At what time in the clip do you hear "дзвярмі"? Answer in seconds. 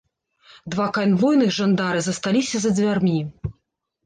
2.79-3.15